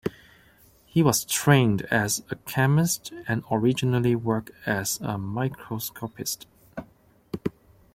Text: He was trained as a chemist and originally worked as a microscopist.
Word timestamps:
He 0.87 1.03
was 1.03 1.25
trained 1.25 1.83
as 1.91 2.23
a 2.31 2.35
chemist 2.35 3.13
and 3.27 3.43
originally 3.51 4.15
worked 4.15 4.49
as 4.65 4.97
a 4.99 5.19
microscopist. 5.19 6.47